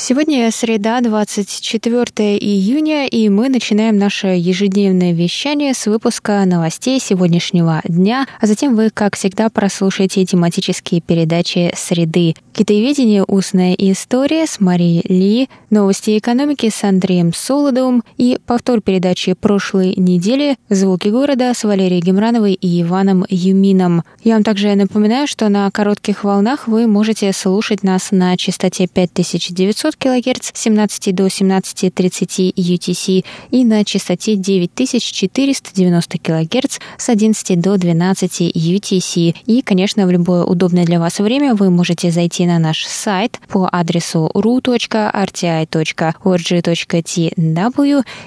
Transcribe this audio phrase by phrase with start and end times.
[0.00, 8.28] Сегодня среда, 24 июня, и мы начинаем наше ежедневное вещание с выпуска новостей сегодняшнего дня,
[8.40, 12.36] а затем вы, как всегда, прослушаете тематические передачи «Среды».
[12.52, 19.94] Китаеведение «Устная история» с Марией Ли, новости экономики с Андреем Солодовым и повтор передачи прошлой
[19.96, 24.04] недели «Звуки города» с Валерией Гемрановой и Иваном Юмином.
[24.22, 29.87] Я вам также напоминаю, что на коротких волнах вы можете слушать нас на частоте 5900
[29.96, 38.40] кГц с 17 до 17.30 UTC и на частоте 9490 кГц с 11 до 12
[38.54, 39.36] UTC.
[39.46, 43.68] И, конечно, в любое удобное для вас время вы можете зайти на наш сайт по
[43.70, 44.78] адресу ru.rti.org.tw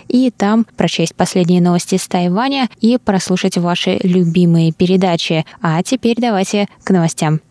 [0.07, 5.45] и там прочесть последние новости с Тайваня и прослушать ваши любимые передачи.
[5.61, 7.41] А теперь давайте к новостям.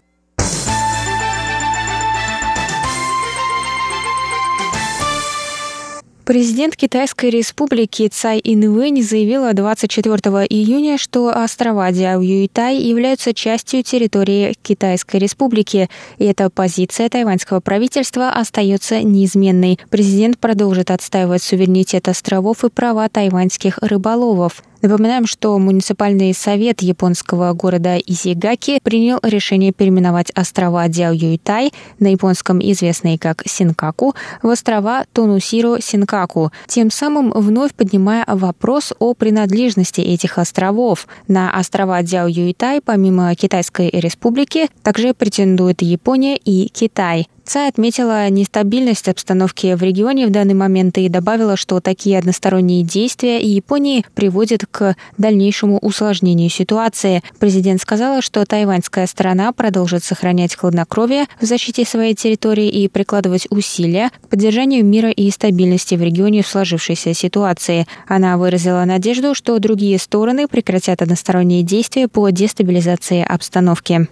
[6.31, 10.14] Президент Китайской республики Цай Инвэнь заявила 24
[10.47, 18.28] июня, что острова Дяо Юйтай являются частью территории Китайской республики, и эта позиция тайваньского правительства
[18.31, 19.81] остается неизменной.
[19.91, 24.62] Президент продолжит отстаивать суверенитет островов и права тайваньских рыболовов.
[24.83, 32.61] Напоминаем, что муниципальный совет японского города Исигаки принял решение переименовать острова Дяо Юйтай, на японском
[32.61, 40.39] известные как Синкаку, в острова Тонусиро Синкаку, тем самым вновь поднимая вопрос о принадлежности этих
[40.39, 41.06] островов.
[41.28, 47.28] На острова Дяо Юйтай, помимо Китайской республики, также претендуют Япония и Китай.
[47.50, 53.41] Цай отметила нестабильность обстановки в регионе в данный момент и добавила, что такие односторонние действия
[53.41, 57.25] Японии приводят к дальнейшему усложнению ситуации.
[57.41, 64.11] Президент сказала, что тайваньская сторона продолжит сохранять хладнокровие в защите своей территории и прикладывать усилия
[64.22, 67.88] к поддержанию мира и стабильности в регионе в сложившейся ситуации.
[68.06, 74.06] Она выразила надежду, что другие стороны прекратят односторонние действия по дестабилизации обстановки.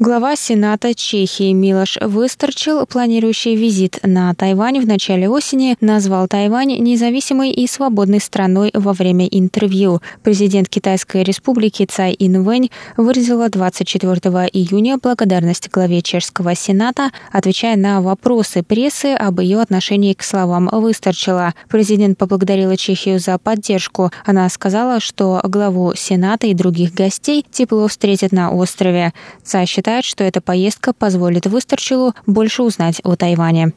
[0.00, 7.50] Глава Сената Чехии Милош Выстарчил, планирующий визит на Тайвань в начале осени, назвал Тайвань независимой
[7.50, 10.00] и свободной страной во время интервью.
[10.22, 14.12] Президент Китайской республики Цай Инвэнь выразила 24
[14.52, 21.54] июня благодарность главе Чешского Сената, отвечая на вопросы прессы об ее отношении к словам Выстарчила.
[21.68, 24.12] Президент поблагодарила Чехию за поддержку.
[24.24, 29.12] Она сказала, что главу Сената и других гостей тепло встретят на острове.
[29.42, 33.72] Цай считает, считает, что эта поездка позволит Выстарчилу больше узнать о Тайване.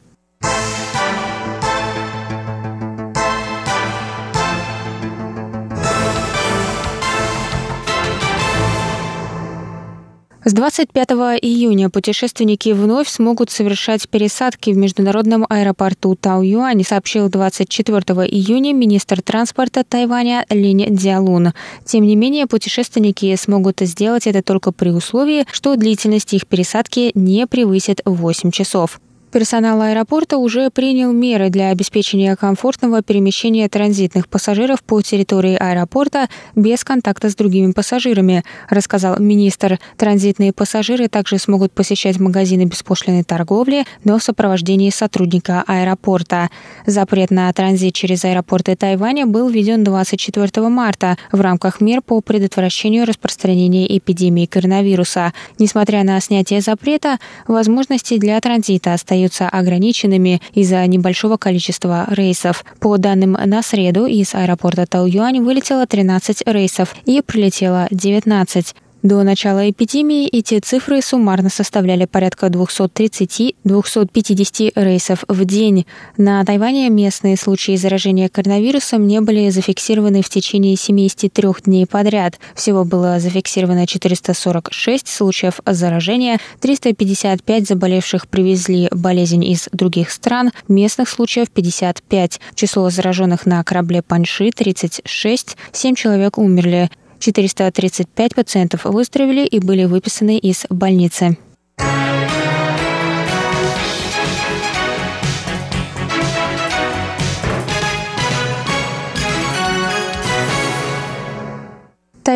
[10.44, 11.10] С 25
[11.40, 19.84] июня путешественники вновь смогут совершать пересадки в международном аэропорту Тау-Юань, сообщил 24 июня министр транспорта
[19.84, 21.52] Тайваня Линь Дзялун.
[21.84, 27.46] Тем не менее, путешественники смогут сделать это только при условии, что длительность их пересадки не
[27.46, 28.98] превысит 8 часов.
[29.32, 36.84] Персонал аэропорта уже принял меры для обеспечения комфортного перемещения транзитных пассажиров по территории аэропорта без
[36.84, 39.80] контакта с другими пассажирами, рассказал министр.
[39.96, 46.50] Транзитные пассажиры также смогут посещать магазины беспошлиной торговли, но в сопровождении сотрудника аэропорта.
[46.84, 53.06] Запрет на транзит через аэропорты Тайваня был введен 24 марта в рамках мер по предотвращению
[53.06, 55.32] распространения эпидемии коронавируса.
[55.58, 62.64] Несмотря на снятие запрета, возможности для транзита остаются остаются ограниченными из-за небольшого количества рейсов.
[62.80, 68.74] По данным на среду из аэропорта Тау-Юань вылетело 13 рейсов и прилетело 19.
[69.02, 75.86] До начала эпидемии эти цифры суммарно составляли порядка 230-250 рейсов в день.
[76.16, 82.38] На Тайване местные случаи заражения коронавирусом не были зафиксированы в течение 73 дней подряд.
[82.54, 91.50] Всего было зафиксировано 446 случаев заражения, 355 заболевших привезли болезнь из других стран, местных случаев
[91.50, 92.38] 55.
[92.54, 96.88] Число зараженных на корабле Панши 36, 7 человек умерли.
[97.22, 101.38] 435 пациентов выздоровели и были выписаны из больницы.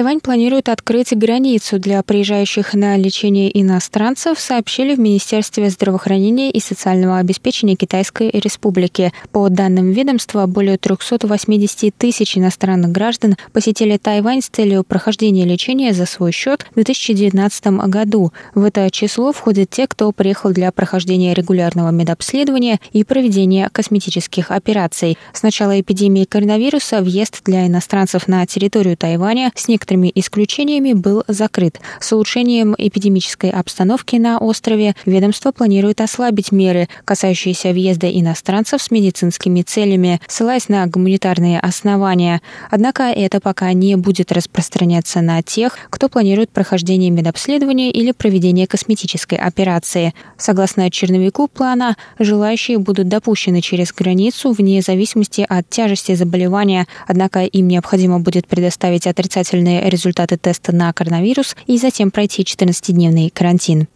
[0.07, 7.19] Тайвань планирует открыть границу для приезжающих на лечение иностранцев, сообщили в Министерстве здравоохранения и социального
[7.19, 9.13] обеспечения Китайской Республики.
[9.33, 16.07] По данным ведомства, более 380 тысяч иностранных граждан посетили Тайвань с целью прохождения лечения за
[16.07, 18.33] свой счет в 2019 году.
[18.55, 25.19] В это число входят те, кто приехал для прохождения регулярного медобследования и проведения косметических операций.
[25.33, 31.81] С начала эпидемии коронавируса въезд для иностранцев на территорию Тайваня с некоторыми исключениями был закрыт.
[32.01, 39.63] С улучшением эпидемической обстановки на острове ведомство планирует ослабить меры, касающиеся въезда иностранцев с медицинскими
[39.63, 42.41] целями, ссылаясь на гуманитарные основания.
[42.71, 49.39] Однако это пока не будет распространяться на тех, кто планирует прохождение медобследования или проведение косметической
[49.39, 50.15] операции.
[50.39, 57.69] Согласно черновику плана, желающие будут допущены через границу вне зависимости от тяжести заболевания, однако им
[57.69, 63.89] необходимо будет предоставить отрицательный положительные результаты теста на коронавирус и затем пройти 14-дневный карантин.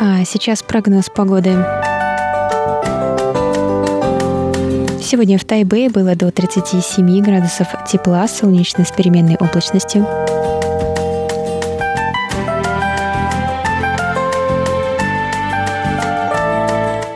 [0.00, 1.56] А сейчас прогноз погоды.
[5.02, 10.06] Сегодня в Тайбэе было до 37 градусов тепла, солнечно с переменной облачностью.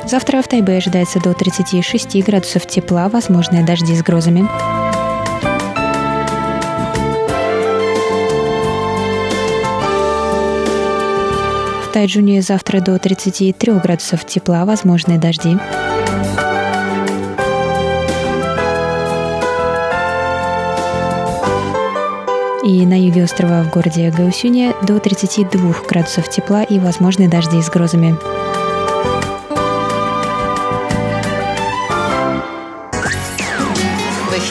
[0.09, 4.47] Завтра в Тайбе ожидается до 36 градусов тепла, возможные дожди с грозами.
[11.83, 15.59] В Тайджуне завтра до 33 градусов тепла, возможные дожди.
[22.65, 27.69] И на юге острова в городе Гаусюне до 32 градусов тепла и возможные дожди с
[27.69, 28.17] грозами.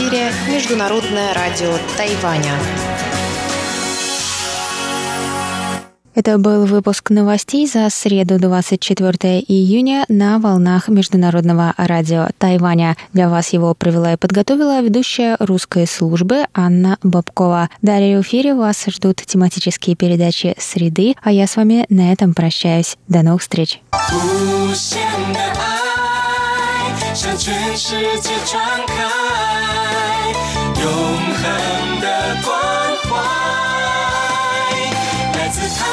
[0.05, 2.51] Эфире Международное радио Тайваня.
[6.13, 12.95] Это был выпуск новостей за среду 24 июня на волнах Международного радио Тайваня.
[13.13, 17.69] Для вас его провела и подготовила ведущая русской службы Анна Бабкова.
[17.81, 22.97] Далее в эфире вас ждут тематические передачи «Среды», а я с вами на этом прощаюсь.
[23.07, 23.81] До новых встреч!
[27.25, 28.93] 向全世界传开
[30.79, 30.93] 永
[31.33, 32.55] 恒的关
[33.01, 33.17] 怀，
[35.33, 35.83] 来自台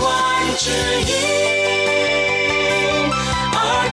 [0.00, 1.65] 湾之音。